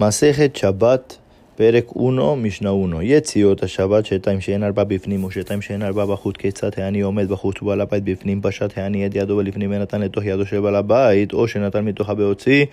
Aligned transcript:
מסכת 0.00 0.56
שבת, 0.56 1.16
פרק 1.56 1.84
1, 1.86 1.96
משנה 2.36 2.70
1. 2.70 2.98
יציאות 3.02 3.62
השבת 3.62 4.06
שתיים 4.06 4.40
שאין 4.40 4.64
ארבע 4.64 4.84
בפנים 4.84 5.24
ושתיים 5.24 5.62
שאין 5.62 5.82
ארבע 5.82 6.06
בחוץ, 6.06 6.36
כיצד 6.36 6.70
העני 6.76 7.00
עומד 7.00 7.28
בחוץ 7.28 7.62
ובעל 7.62 7.80
הבית 7.80 8.04
בפנים, 8.04 8.40
פשט 8.42 8.78
העני 8.78 9.06
את 9.06 9.14
ידו 9.14 9.36
ולפנים 9.36 9.70
ונתן 9.72 10.00
לתוך 10.00 10.24
ידו 10.24 10.46
של 10.46 10.60
בעל 10.60 10.76
הבית, 10.76 11.32
או 11.32 11.48
שנתן 11.48 11.84
מתוכה 11.84 12.14
בהוציא, 12.14 12.64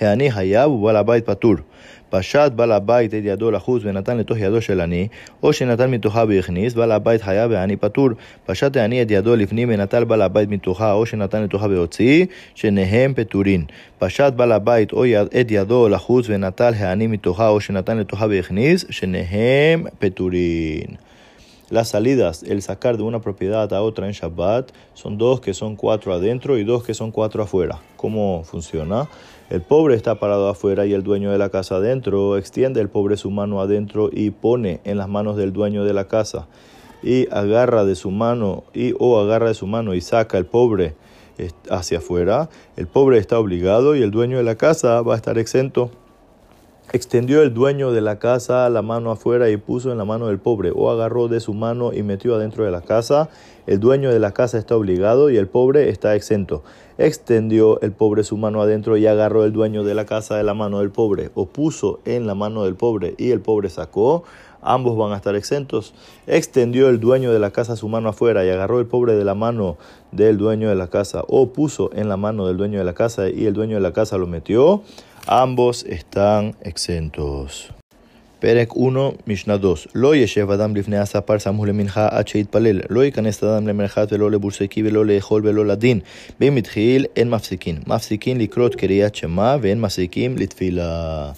העני 0.00 0.30
חייב 0.30 0.70
ובעל 0.70 0.96
הבית 0.96 1.26
פטור. 1.26 1.54
פשט 2.14 2.52
בעל 2.56 2.72
הבית 2.72 3.14
את 3.14 3.20
ידו 3.24 3.50
לחוץ 3.50 3.82
ונתן 3.84 4.16
לתוך 4.16 4.38
ידו 4.38 4.62
של 4.62 4.80
עני, 4.80 5.08
או 5.42 5.52
שנתן 5.52 5.90
מתוכה 5.90 6.24
והכניס, 6.28 6.74
בעל 6.74 6.92
הבית 6.92 7.22
חייב 7.22 7.50
והעני 7.50 7.76
פטור. 7.76 8.08
פשט 8.46 8.76
העני 8.76 9.02
את 9.02 9.10
ידו 9.10 9.36
לפנים 9.36 9.68
ונטל 9.72 10.04
בעל 10.04 10.22
הבית 10.22 10.48
מתוכה, 10.48 10.92
או 10.92 11.06
שנתן 11.06 11.42
לתוכה 11.42 11.66
והוציא, 11.66 12.26
שניהם 12.54 13.14
פטורין. 13.14 13.64
פשט 13.98 14.32
בעל 14.32 14.52
הבית 14.52 14.92
או 14.92 15.06
יד, 15.06 15.26
את 15.40 15.46
ידו 15.50 15.88
לחוץ 15.88 16.26
ונטל 16.28 16.72
העני 16.76 17.06
מתוכה, 17.06 17.48
או 17.48 17.60
שנתן 17.60 17.98
לתוכה 17.98 18.26
והכניס, 18.30 18.84
שניהם 18.90 19.84
פטורין. 19.98 20.86
Las 21.70 21.88
salidas, 21.88 22.42
el 22.42 22.60
sacar 22.60 22.98
de 22.98 23.04
una 23.04 23.22
propiedad 23.22 23.72
a 23.72 23.80
otra 23.80 24.06
en 24.06 24.12
Shabbat, 24.12 24.70
son 24.92 25.16
dos 25.16 25.40
que 25.40 25.54
son 25.54 25.76
cuatro 25.76 26.12
adentro 26.12 26.58
y 26.58 26.64
dos 26.64 26.84
que 26.84 26.92
son 26.92 27.10
cuatro 27.10 27.42
afuera. 27.42 27.80
¿Cómo 27.96 28.44
funciona? 28.44 29.08
El 29.48 29.62
pobre 29.62 29.94
está 29.94 30.16
parado 30.16 30.48
afuera 30.50 30.84
y 30.84 30.92
el 30.92 31.02
dueño 31.02 31.30
de 31.30 31.38
la 31.38 31.48
casa 31.48 31.76
adentro. 31.76 32.36
Extiende 32.36 32.82
el 32.82 32.90
pobre 32.90 33.16
su 33.16 33.30
mano 33.30 33.62
adentro 33.62 34.10
y 34.12 34.28
pone 34.30 34.80
en 34.84 34.98
las 34.98 35.08
manos 35.08 35.36
del 35.36 35.54
dueño 35.54 35.84
de 35.84 35.94
la 35.94 36.06
casa. 36.06 36.48
Y 37.02 37.28
agarra 37.30 37.86
de 37.86 37.94
su 37.94 38.10
mano 38.10 38.64
y 38.74 38.92
o 38.98 39.18
agarra 39.18 39.48
de 39.48 39.54
su 39.54 39.66
mano 39.66 39.94
y 39.94 40.02
saca 40.02 40.36
el 40.36 40.44
pobre 40.44 40.94
hacia 41.70 41.98
afuera. 41.98 42.50
El 42.76 42.88
pobre 42.88 43.16
está 43.16 43.38
obligado 43.38 43.96
y 43.96 44.02
el 44.02 44.10
dueño 44.10 44.36
de 44.36 44.44
la 44.44 44.56
casa 44.56 45.00
va 45.00 45.14
a 45.14 45.16
estar 45.16 45.38
exento. 45.38 45.90
Extendió 46.92 47.42
el 47.42 47.52
dueño 47.52 47.90
de 47.90 48.00
la 48.00 48.18
casa 48.18 48.68
la 48.68 48.82
mano 48.82 49.10
afuera 49.10 49.50
y 49.50 49.56
puso 49.56 49.90
en 49.90 49.98
la 49.98 50.04
mano 50.04 50.28
del 50.28 50.38
pobre, 50.38 50.70
o 50.72 50.90
agarró 50.90 51.28
de 51.28 51.40
su 51.40 51.52
mano 51.54 51.92
y 51.92 52.02
metió 52.02 52.36
adentro 52.36 52.64
de 52.64 52.70
la 52.70 52.82
casa. 52.82 53.30
El 53.66 53.80
dueño 53.80 54.12
de 54.12 54.20
la 54.20 54.32
casa 54.32 54.58
está 54.58 54.76
obligado 54.76 55.30
y 55.30 55.36
el 55.36 55.48
pobre 55.48 55.88
está 55.88 56.14
exento. 56.14 56.62
Extendió 56.98 57.80
el 57.80 57.90
pobre 57.90 58.22
su 58.22 58.36
mano 58.36 58.62
adentro 58.62 58.96
y 58.96 59.06
agarró 59.06 59.44
el 59.44 59.52
dueño 59.52 59.82
de 59.82 59.94
la 59.94 60.04
casa 60.04 60.36
de 60.36 60.44
la 60.44 60.54
mano 60.54 60.80
del 60.80 60.90
pobre, 60.90 61.30
o 61.34 61.46
puso 61.46 62.00
en 62.04 62.26
la 62.26 62.34
mano 62.34 62.64
del 62.64 62.76
pobre 62.76 63.14
y 63.18 63.30
el 63.30 63.40
pobre 63.40 63.70
sacó. 63.70 64.22
Ambos 64.60 64.96
van 64.96 65.12
a 65.12 65.16
estar 65.16 65.34
exentos. 65.34 65.94
Extendió 66.26 66.88
el 66.88 67.00
dueño 67.00 67.32
de 67.32 67.38
la 67.38 67.50
casa 67.50 67.76
su 67.76 67.88
mano 67.88 68.10
afuera 68.10 68.44
y 68.44 68.50
agarró 68.50 68.78
el 68.78 68.86
pobre 68.86 69.14
de 69.14 69.24
la 69.24 69.34
mano 69.34 69.78
del 70.12 70.38
dueño 70.38 70.68
de 70.68 70.74
la 70.76 70.88
casa, 70.88 71.24
o 71.26 71.48
puso 71.48 71.90
en 71.92 72.08
la 72.08 72.16
mano 72.16 72.46
del 72.46 72.56
dueño 72.56 72.78
de 72.78 72.84
la 72.84 72.94
casa 72.94 73.28
y 73.28 73.46
el 73.46 73.54
dueño 73.54 73.76
de 73.76 73.82
la 73.82 73.92
casa 73.92 74.16
lo 74.16 74.26
metió 74.26 74.82
ambos 75.27 75.85
están 75.85 76.53
exentos. 76.63 77.71
פרק 78.39 78.73
1, 78.77 79.27
משנה 79.27 79.57
2. 79.57 79.75
לא 79.95 80.15
ישב 80.15 80.51
אדם 80.51 80.75
לפני 80.75 80.97
הספר 80.97 81.39
סמוך 81.39 81.65
למנחה 81.65 82.07
עד 82.11 82.27
שיתפלל. 82.27 82.79
לא 82.89 83.05
ייכנס 83.05 83.43
אדם 83.43 83.67
למרחץ 83.67 84.07
ולא 84.11 84.31
לבורסקי 84.31 84.83
ולא 84.83 85.05
לאכול 85.05 85.47
ולא 85.47 85.65
לדין. 85.65 85.99
ואם 86.39 86.57
התחיל, 86.57 87.05
אין 87.15 87.29
מפסיקין. 87.29 87.77
מפסיקין 87.87 88.37
לקרות 88.37 88.75
קריאת 88.75 89.15
שמע 89.15 89.55
ואין 89.61 89.81
מפסיקים 89.81 90.37
לתפילה. 90.37 91.31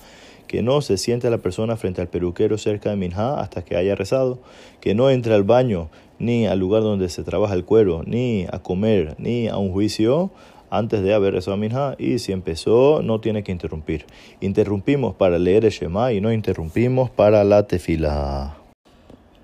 Que 0.47 0.61
no 0.61 0.81
se 0.81 0.97
siente 0.97 1.29
la 1.29 1.37
persona 1.37 1.77
frente 1.77 2.01
al 2.01 2.09
peluquero 2.09 2.57
cerca 2.57 2.89
de 2.89 2.97
Minha 2.97 3.39
hasta 3.39 3.61
que 3.65 3.77
haya 3.77 3.95
rezado. 3.95 4.33
Que 4.81 4.93
no 4.93 5.09
entre 5.09 5.33
al 5.33 5.43
baño, 5.43 5.87
ni 6.19 6.45
al 6.45 6.59
lugar 6.59 6.81
donde 6.83 7.07
se 7.07 7.23
trabaja 7.23 7.53
el 7.53 7.63
cuero, 7.63 8.03
ni 8.05 8.45
a 8.51 8.59
comer, 8.59 9.15
ni 9.17 9.47
a 9.47 9.55
un 9.55 9.71
juicio 9.71 10.29
antes 10.70 11.02
de 11.02 11.14
haber 11.14 11.34
rezado 11.34 11.56
Minha 11.56 11.94
y 11.98 12.18
si 12.18 12.32
empezó 12.32 13.02
no 13.02 13.20
tiene 13.20 13.42
que 13.42 13.52
interrumpir. 13.52 14.06
Interrumpimos 14.40 15.14
para 15.14 15.38
leer 15.38 15.64
el 15.64 15.70
Shema 15.70 16.12
y 16.12 16.20
no 16.20 16.32
interrumpimos 16.32 17.10
para 17.10 17.44
la 17.44 17.66
tefila. 17.66 18.56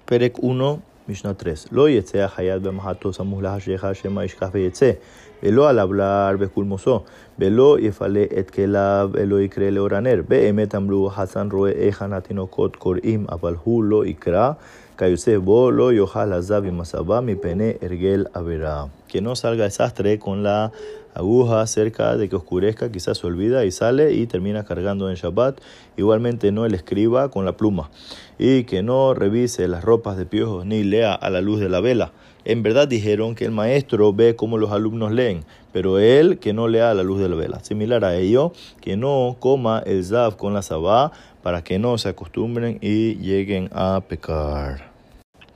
Perek 0.07 0.43
1, 0.43 0.83
Mishnah 1.07 1.35
3. 1.35 1.73
Lo 1.73 1.89
yetzea 1.89 2.29
hayat 2.29 2.63
bemahato 2.63 3.13
samuh 3.13 3.41
lahashecha 3.43 3.93
shema 3.95 4.25
ishkaf 4.25 4.53
veyetze. 4.53 5.01
Velo 5.43 5.67
al 5.67 5.79
hablar 5.79 6.39
bekulmoso. 6.39 7.05
Velo 7.37 7.77
yefale 7.79 8.29
et 8.31 8.51
kelav 8.51 9.13
velo 9.13 9.41
ikre 9.41 9.73
leoraner. 9.73 10.23
Be'emet 10.23 10.75
amru 10.75 11.09
hasan 11.09 11.51
roe 11.51 11.73
echan 11.89 12.13
atinokot 12.13 12.79
korim 12.79 13.27
aval 13.29 13.57
hu 13.57 13.83
lo 13.83 14.05
ikra. 14.05 14.57
Kayusef 14.97 15.43
bo 15.43 15.73
lo 15.73 15.91
yohal 15.91 16.35
azab 16.35 16.67
y 16.67 16.71
masabah 16.71 17.25
mi 17.25 17.35
pene 17.35 17.79
ergel 17.81 18.29
avera. 18.33 18.89
Que 19.09 19.21
no 19.21 19.35
salga 19.35 19.65
desastre 19.65 20.21
con 20.21 20.45
la 20.45 20.71
aguja 21.15 21.67
cerca 21.67 22.17
de 22.17 22.29
que 22.29 22.37
oscurezca, 22.37 22.91
quizás 22.91 23.19
se 23.19 23.27
olvida 23.27 23.65
y 23.65 23.71
sale 23.71 24.13
y 24.15 24.27
termina 24.27 24.65
cargando 24.65 25.11
en 25.11 25.17
Shabbat. 25.17 25.61
Igualmente 25.97 26.53
no 26.53 26.65
el 26.67 26.75
escriba 26.75 27.31
con 27.31 27.45
la 27.45 27.57
pluma 27.57 27.91
y 28.39 28.65
que 28.65 28.83
no 28.83 29.15
revise 29.15 29.69
las 29.69 29.85
ropas 29.85 30.17
de 30.17 30.27
piojos 30.27 30.67
ni 30.67 30.85
lea 30.85 31.15
a 31.15 31.31
la 31.31 31.41
luz 31.41 31.61
de 31.61 31.69
la 31.69 31.81
vela. 31.81 32.13
En 32.45 32.63
verdad 32.63 32.89
dijeron 32.89 33.37
que 33.37 33.45
el 33.45 33.53
maestro 33.53 34.13
ve 34.13 34.35
cómo 34.35 34.59
los 34.59 34.73
alumnos 34.73 35.13
leen, 35.13 35.45
pero 35.73 36.01
él 36.01 36.39
que 36.39 36.53
no 36.53 36.67
lea 36.67 36.91
a 36.91 36.95
la 36.95 37.05
luz 37.05 37.21
de 37.21 37.29
la 37.29 37.37
vela. 37.37 37.61
Similar 37.63 38.05
a 38.05 38.17
ello, 38.17 38.53
que 38.81 38.97
no 38.97 39.37
coma 39.39 39.83
el 39.87 40.05
zav 40.05 40.37
con 40.37 40.53
la 40.53 40.63
sabá 40.63 41.13
para 41.43 41.63
que 41.63 41.79
no 41.79 41.99
se 41.99 42.09
acostumbren 42.09 42.79
y 42.81 43.15
lleguen 43.17 43.69
a 43.73 44.03
pecar. 44.09 44.91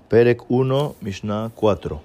Perek 0.08 0.48
1, 0.48 0.94
Mishnah 1.00 1.50
4. 1.56 2.00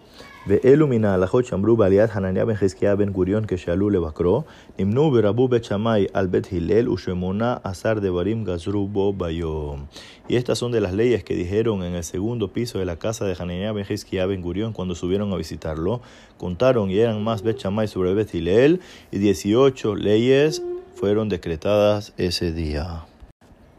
ואלו 0.47 0.87
מן 0.87 1.05
ההלכות 1.05 1.45
שאמרו 1.45 1.77
בעליית 1.77 2.11
חנניה 2.11 2.47
בן 2.47 2.55
חזקיה 2.55 2.97
בן 2.97 3.11
גוריון 3.11 3.45
כשעלו 3.49 3.91
לבקרו, 3.91 4.43
נמנו 4.79 5.11
ורבו 5.15 5.49
בית 5.49 5.65
שמאי 5.65 6.07
על 6.13 6.27
בית 6.27 6.49
הלל 6.53 6.89
ושמונה 6.89 7.57
עשר 7.65 7.99
דברים 7.99 8.45
גזרו 8.45 8.89
בו 8.89 9.13
ביום. 9.13 9.85
Y 10.29 10.35
estas 10.35 10.59
son 10.59 10.73
de 10.73 10.81
las 10.81 10.93
leyes 10.93 11.23
que 11.23 11.35
dijeron 11.35 11.85
en 11.85 11.95
el 11.95 12.03
segundo 12.03 12.49
piso 12.49 12.81
de 12.81 12.85
la 12.85 12.97
casa 12.97 13.25
de 13.27 13.37
Hananiah 13.39 13.73
ben 13.73 13.87
Hizkiah 13.89 14.27
ben 14.27 14.43
Gurión 14.43 14.73
cuando 14.73 14.97
subieron 14.97 15.33
a 15.33 15.37
visitarlo. 15.37 16.01
Contaron 16.37 16.91
y 16.91 16.99
eran 16.99 17.23
más 17.23 17.43
Bet 17.43 17.59
Shammai 17.59 17.87
sobre 17.87 18.13
Bet 18.15 18.35
Hillel 18.35 18.81
y 19.13 19.19
18 19.19 19.95
leyes 19.95 20.63
fueron 20.97 21.29
decretadas 21.29 22.13
ese 22.17 22.53
día. 22.53 23.05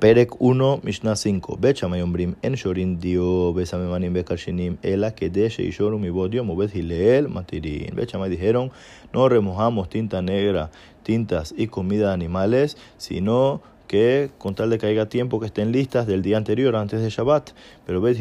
Perec 0.03 0.35
1, 0.41 0.81
Mishnah 0.83 1.15
5. 1.15 1.59
Bet 1.61 1.77
Shammai 1.77 2.03
Ombrim, 2.03 2.35
En 2.43 2.55
Shorin 2.55 2.99
Dio, 2.99 3.55
Besamemanim 3.55 4.13
Bekashinim, 4.13 4.77
Ela 4.83 5.15
Kedesh 5.15 5.61
y 5.61 5.71
Shorum 5.71 6.05
y 6.05 6.11
Bodio, 6.11 6.43
Mubet 6.43 6.75
Hileel, 6.75 7.29
Matirin. 7.29 7.95
Bet 7.95 8.11
dijeron, 8.29 8.73
no 9.13 9.29
remojamos 9.29 9.89
tinta 9.89 10.21
negra, 10.21 10.73
tintas 11.05 11.55
y 11.57 11.69
comida 11.69 12.09
de 12.09 12.15
animales, 12.15 12.77
sino 12.99 13.63
que 13.87 14.31
con 14.39 14.57
tal 14.57 14.71
de 14.71 14.79
que 14.79 14.87
haya 14.87 15.09
tiempo 15.09 15.39
que 15.39 15.47
estén 15.47 15.71
listas 15.71 16.09
del 16.09 16.23
día 16.23 16.37
anterior 16.37 16.75
antes 16.75 17.01
de 17.01 17.09
Shabbat. 17.09 17.51
Pero 17.87 18.01
Bet 18.01 18.19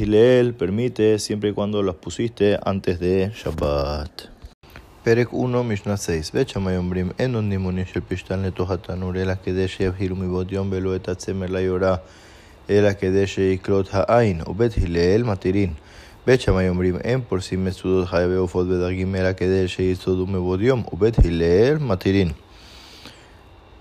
permite 0.59 1.17
siempre 1.17 1.49
y 1.49 1.53
cuando 1.53 1.81
las 1.81 1.95
pusiste 1.95 2.59
antes 2.63 2.99
de 2.99 3.31
Shabbat. 3.33 4.40
פרק 5.02 5.28
1, 5.28 5.36
משנה 5.64 5.96
6. 5.96 6.30
בית 6.34 6.48
שמאי 6.48 6.76
אומרים, 6.76 7.10
אין 7.18 7.34
עוד 7.34 7.44
נימונים 7.44 7.84
של 7.92 8.00
פשתן 8.08 8.42
לתוך 8.42 8.70
התנור, 8.70 9.16
אלא 9.16 9.32
כדי 9.44 9.68
שיבהילו 9.68 10.16
מבעוד 10.16 10.52
יום 10.52 10.68
ולא 10.70 10.96
את 10.96 11.08
הצמר 11.08 11.46
ליורה, 11.46 11.96
אלא 12.70 12.92
כדי 12.92 13.26
שיקלוט 13.26 13.88
העין, 13.92 14.40
ובית 14.46 14.72
הלל 14.84 15.22
מתירין. 15.22 15.72
בית 16.26 16.40
שמאי 16.40 16.68
אומרים, 16.68 16.96
אין 16.96 17.20
פורסים 17.28 17.64
מצודות 17.64 18.08
חיה 18.08 18.28
ועופות 18.28 18.66
ודרגים, 18.66 19.14
אלא 19.14 19.32
כדי 19.32 19.68
שיצודו 19.68 20.26
מבעוד 20.26 20.60
יום, 20.60 20.82
ובית 20.92 21.18
הלל 21.24 21.78
מתירין. 21.78 22.30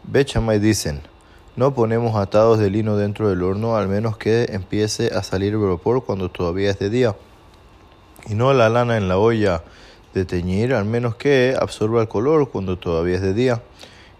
בית 0.03 0.27
שמאי 0.27 0.59
dicen, 0.59 1.15
no 1.55 1.73
ponemos 1.73 2.15
atados 2.17 2.59
de 2.59 2.69
lino 2.69 2.97
dentro 2.97 3.29
del 3.29 3.41
horno, 3.41 3.77
al 3.77 3.87
menos 3.87 4.17
que 4.17 4.45
empiece 4.49 5.11
a 5.13 5.23
salir 5.23 5.57
vapor 5.57 6.03
cuando 6.05 6.29
todavía 6.29 6.69
es 6.69 6.79
de 6.79 6.89
día. 6.89 7.15
Y 8.27 8.35
no 8.35 8.53
la 8.53 8.69
lana 8.69 8.97
en 8.97 9.07
la 9.07 9.17
olla 9.17 9.63
de 10.14 10.24
teñir, 10.24 10.74
al 10.74 10.84
menos 10.84 11.14
que 11.14 11.56
absorba 11.58 12.02
el 12.02 12.08
color 12.08 12.50
cuando 12.50 12.78
todavía 12.78 13.16
es 13.16 13.22
de 13.22 13.34
día. 13.34 13.62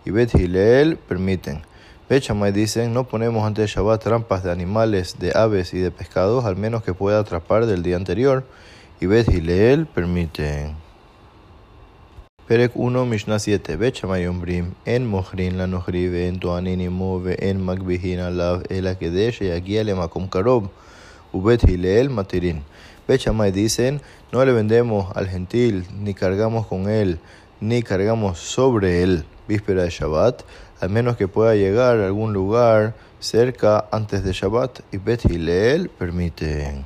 Y 0.05 0.11
Bet 0.11 0.35
Hillel 0.35 0.97
permiten. 0.97 1.63
Bet 2.09 2.25
Shammai 2.25 2.53
dicen, 2.53 2.93
no 2.93 3.05
ponemos 3.05 3.47
ante 3.47 3.67
Shabbat 3.67 4.03
trampas 4.03 4.43
de 4.43 4.51
animales, 4.51 5.19
de 5.19 5.33
aves 5.35 5.75
y 5.75 5.79
de 5.79 5.91
pescados, 5.91 6.45
al 6.45 6.57
menos 6.57 6.83
que 6.83 6.95
pueda 6.95 7.21
atrapar 7.21 7.67
del 7.67 7.83
día 7.83 7.97
anterior. 7.97 8.45
Y 9.01 9.07
Bet 9.07 9.29
Hillel 9.29 9.87
permiten. 9.87 10.77
Perek 12.51 12.73
1, 12.75 13.07
Mishnah 13.07 13.39
7. 13.39 13.77
Bet 13.77 13.95
Shammai 13.95 14.27
ombrim, 14.27 14.75
en 14.85 15.07
mohrin 15.07 15.57
la 15.57 15.69
nohri 15.69 16.07
en 16.27 16.41
toanin 16.41 16.81
imo 16.81 17.23
en 17.25 17.65
magbihin 17.65 18.19
alav 18.19 18.65
el 18.69 18.89
akedesh 18.89 19.39
yagia 19.39 19.85
le 19.85 19.95
makom 19.95 20.29
karob. 20.29 20.69
Ubet 21.33 21.63
Hillel 21.63 22.11
matirin. 22.11 22.65
Bet 23.10 23.22
Shammai 23.22 23.52
dicen, 23.52 24.02
no 24.32 24.44
le 24.46 24.52
vendemos 24.52 25.16
al 25.16 25.28
gentil, 25.28 25.86
ni 26.00 26.14
cargamos 26.14 26.68
con 26.68 26.90
él, 26.90 27.20
ni 27.60 27.84
cargamos 27.84 28.40
sobre 28.40 29.04
él 29.04 29.26
víspera 29.48 29.84
de 29.84 29.90
Shabbat, 29.90 30.44
al 30.80 30.90
menos 30.90 31.18
que 31.18 31.28
pueda 31.28 31.56
llegar 31.56 32.00
a 32.00 32.06
algún 32.08 32.34
lugar 32.34 32.96
cerca 33.20 33.88
antes 33.92 34.24
de 34.24 34.34
Shabbat, 34.34 34.82
y 34.92 34.98
Bet 34.98 35.26
Hillel 35.26 35.90
permite. 35.90 36.84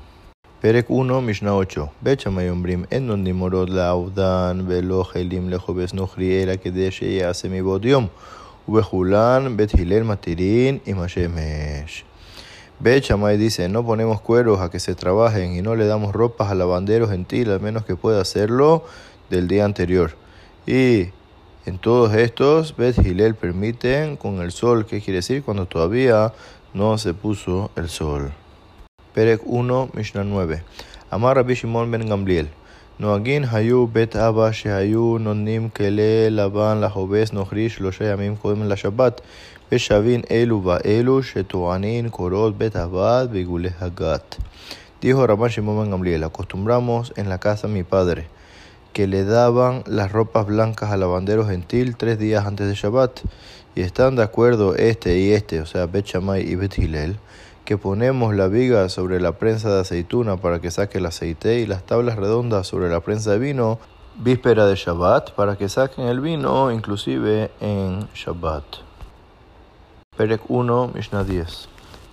Perek 0.62 0.90
1, 0.90 1.22
Mishnah 1.22 1.56
8. 1.56 1.90
Bet 2.01 2.19
Shammai 2.19 2.50
אומרים, 2.50 2.86
אין 2.92 3.07
נותנים 3.07 3.36
מורות 3.36 3.69
לעובדן 3.69 4.62
ולא 4.68 5.04
חילים 5.04 5.50
לחובס 5.50 5.94
נוכרי, 5.94 6.44
אלא 6.44 6.54
כדי 6.63 6.92
שיעשה 6.92 7.48
מבעוד 7.50 7.86
יום. 7.86 8.07
Ubejulán, 8.69 9.57
Bet 9.57 9.72
Hilel, 9.72 10.04
Matirín 10.04 10.81
y 10.86 10.94
Mashemesh. 10.94 12.04
Bet 12.85 13.03
Shammai 13.03 13.39
dice, 13.39 13.71
no 13.71 13.83
ponemos 13.83 14.21
cueros 14.21 14.61
a 14.61 14.69
que 14.69 14.79
se 14.79 14.95
trabajen 14.95 15.55
y 15.55 15.63
no 15.63 15.75
le 15.75 15.87
damos 15.87 16.13
ropas 16.13 16.51
al 16.51 16.59
lavandero 16.59 17.09
gentil, 17.09 17.51
al 17.51 17.61
menos 17.61 17.87
que 17.87 17.97
pueda 17.97 18.21
hacerlo 18.21 18.85
del 19.31 19.49
día 19.49 19.65
anterior. 19.65 20.17
Y 20.67 21.07
en 21.65 21.79
todos 21.81 22.13
estos, 22.13 22.77
Bet 22.77 22.99
Hilel 22.99 23.37
permiten 23.37 24.19
con 24.19 24.43
el 24.43 24.53
sol, 24.53 24.85
¿qué 24.85 25.01
quiere 25.01 25.21
decir? 25.21 25.43
Cuando 25.43 25.65
todavía 25.65 26.35
no 26.75 26.99
se 26.99 27.15
puso 27.15 27.71
el 27.75 27.89
sol. 27.89 28.35
Perek 29.15 29.41
1, 29.47 29.89
Mishnah 29.95 30.25
9. 30.25 30.63
Amar 31.09 31.37
Rabbi 31.37 31.55
Shimon 31.55 31.91
ben 31.91 32.07
Gamliel 32.07 32.51
נוהגין 33.00 33.46
היו 33.51 33.88
בית 33.88 34.16
אבא 34.16 34.51
שהיו 34.51 35.18
נותנים 35.19 35.69
כלי 35.69 36.30
לבן 36.30 36.81
לחובס 36.81 37.34
נוכרי 37.34 37.69
שלושה 37.69 38.06
ימים 38.06 38.36
קודם 38.36 38.69
לשבת 38.69 39.22
ושבין 39.72 40.22
אלו 40.31 40.63
ואלו 40.63 41.24
שטוענים 41.24 42.10
קורות 42.10 42.57
בית 42.57 42.75
הבד 42.75 43.28
בעיגולי 43.31 43.69
הגת. 43.80 44.36
Dijo 45.01 45.25
Ramán 45.25 45.50
Shimon 45.50 45.80
ben 45.80 45.92
Gamliel, 45.92 46.25
acostumbramos 46.25 47.13
en 47.16 47.30
la 47.30 47.38
casa 47.40 47.68
de 47.68 47.74
mi 47.74 47.84
padre 47.84 48.28
que 48.92 49.07
le 49.07 49.24
daban 49.24 49.84
las 49.88 50.12
ropas 50.12 50.46
blancas 50.46 50.92
al 50.92 51.00
lavandero 51.00 51.46
gentil 51.46 51.96
tres 51.96 52.19
días 52.19 52.46
antes 52.46 52.68
de 52.68 52.75
Shabbat. 52.75 53.22
Y 53.75 53.81
están 53.81 54.18
de 54.18 54.24
acuerdo 54.24 54.75
este 54.75 55.18
y 55.19 55.31
este, 55.31 55.62
o 55.62 55.66
sea, 55.66 55.86
Bet 55.86 56.06
Shammai 56.06 56.42
y 56.42 56.56
Bet 56.56 56.78
Hillel, 56.78 57.16
que 57.64 57.78
ponemos 57.78 58.34
la 58.34 58.49
viga 58.49 58.88
sobre 58.88 59.20
la 59.20 59.32
prensa 59.32 59.72
de 59.72 59.81
aceituna 59.81 60.37
para 60.37 60.61
que 60.61 60.70
saque 60.70 60.99
el 60.99 61.06
aceite 61.06 61.61
y 61.61 61.66
las 61.66 61.84
tablas 61.84 62.16
redondas 62.16 62.66
sobre 62.66 62.90
la 62.90 63.00
prensa 63.00 63.32
de 63.32 63.38
vino 63.38 63.78
víspera 64.16 64.66
de 64.66 64.76
Shabbat 64.76 65.32
para 65.32 65.56
que 65.56 65.69
saquen 65.69 66.06
el 66.06 66.20
vino 66.20 66.70
inclusive 66.70 67.50
en 67.61 68.06
Shabbat. 68.14 68.64
Perek 70.16 70.43
1, 70.49 70.93
Mishnah 70.94 71.25
10. 71.25 71.69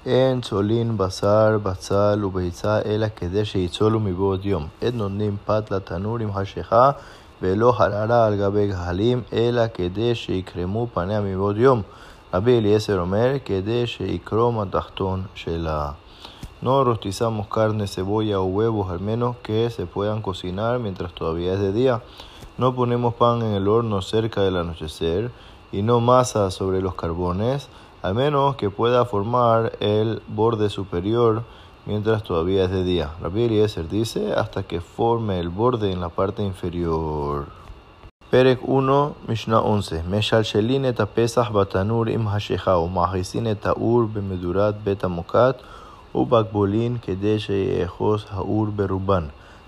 En 0.05 0.41
Solin 0.43 0.97
Basar 0.97 1.59
Batzal 1.59 2.23
Ubeitza 2.23 2.81
Ela 2.81 3.11
Kedesh 3.11 3.53
Yitzolu 3.53 3.99
Mibod 3.99 4.43
Yom. 4.43 4.69
Et 4.81 4.91
Nonim 4.91 5.37
Pat 5.37 5.69
Latanurim 5.69 6.31
Hashecha 6.31 6.97
Velo 7.39 7.71
Harara 7.73 8.25
Al 8.25 8.73
Halim 8.73 9.23
Ela 9.31 9.69
Kedesh 9.69 10.29
Yikremu 10.29 10.89
Panea 10.89 11.21
Mibod. 11.21 11.83
Rabbi 12.31 12.53
Eliezer 12.53 12.97
Omer, 12.97 13.43
Kedesh 13.43 13.99
y 13.99 14.19
Kroma 14.19 14.65
Tachton 14.65 15.27
Shela. 15.35 15.97
No 16.61 16.81
rostizamos 16.85 17.47
carne, 17.47 17.87
cebolla 17.87 18.39
o 18.39 18.45
huevos, 18.45 18.89
al 18.89 19.01
menos 19.01 19.35
que 19.43 19.69
se 19.69 19.85
puedan 19.85 20.21
cocinar 20.21 20.79
mientras 20.79 21.13
todavía 21.13 21.51
es 21.51 21.59
de 21.59 21.73
día. 21.73 22.01
No 22.57 22.73
ponemos 22.73 23.15
pan 23.15 23.41
en 23.41 23.51
el 23.51 23.67
horno 23.67 24.01
cerca 24.01 24.39
del 24.43 24.55
anochecer 24.55 25.29
y 25.73 25.81
no 25.81 25.99
masa 25.99 26.51
sobre 26.51 26.81
los 26.81 26.95
carbones, 26.95 27.67
al 28.01 28.15
menos 28.15 28.55
que 28.55 28.69
pueda 28.69 29.03
formar 29.03 29.73
el 29.81 30.21
borde 30.29 30.69
superior 30.69 31.43
mientras 31.85 32.23
todavía 32.23 32.63
es 32.63 32.71
de 32.71 32.85
día. 32.85 33.11
Rabbi 33.21 33.43
Eliezer 33.43 33.89
dice 33.89 34.31
hasta 34.35 34.63
que 34.63 34.79
forme 34.79 35.37
el 35.41 35.49
borde 35.49 35.91
en 35.91 35.99
la 35.99 36.07
parte 36.07 36.43
inferior. 36.43 37.60
Perek 38.30 38.58
1, 38.62 39.12
Mishnah 39.28 39.60
11. 39.60 40.00
משלשלין 40.10 40.88
את 40.88 41.00
הפסח 41.00 41.50
בתנור 41.50 42.04
עם 42.06 42.28
השכה 42.28 42.76
ומכניסין 42.76 43.50
את 43.50 43.66
האור 43.66 44.02
במדורת 44.12 44.74
בית 44.84 45.04
המוקת 45.04 45.56
ובגבולין 46.14 46.96
כדי 47.02 47.38
שיאחוז 47.38 48.24
האור 48.30 48.66
ברובן. 48.66 49.24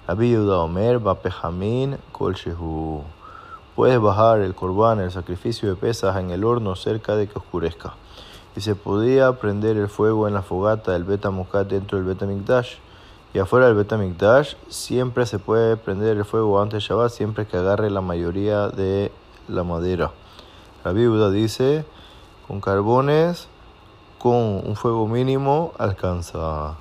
רבי 0.09 0.27
יהודה 0.27 0.55
אומר, 0.55 0.99
בפחמין 0.99 1.95
כלשהו. 2.13 3.03
Puedes 3.79 4.01
bajar 4.01 4.41
el 4.41 4.57
corbán, 4.57 4.99
el 4.99 5.13
sacrificio 5.13 5.69
de 5.69 5.77
pesas, 5.77 6.17
en 6.17 6.31
el 6.31 6.43
horno 6.43 6.75
cerca 6.75 7.15
de 7.15 7.29
que 7.29 7.39
oscurezca. 7.39 7.95
Y 8.57 8.61
se 8.61 8.75
podía 8.75 9.31
prender 9.35 9.77
el 9.77 9.87
fuego 9.87 10.27
en 10.27 10.35
la 10.35 10.43
fogata 10.43 10.91
del 10.91 11.05
Betamokat 11.05 11.69
dentro 11.69 11.97
del 11.97 12.09
Betamikdash. 12.09 12.71
Y 13.34 13.40
afuera 13.40 13.66
del 13.66 13.76
Betamikdash 13.76 14.54
siempre 14.70 15.26
se 15.26 15.40
puede 15.40 15.76
prender 15.76 16.18
el 16.18 16.26
fuego 16.26 16.62
antes 16.62 16.84
de 16.84 16.88
Shabbat, 16.88 17.12
siempre 17.12 17.48
que 17.48 17.58
agarre 17.58 17.90
la 17.90 18.02
mayoría 18.02 18.70
de 18.70 19.12
la 19.48 19.64
madera. 19.64 20.12
La 20.84 20.92
viuda 20.92 21.32
dice, 21.32 21.84
con 22.48 22.62
carbones, 22.62 23.48
con 24.20 24.36
un 24.36 24.76
fuego 24.76 25.08
mínimo, 25.08 25.74
alcanza. 25.80 26.76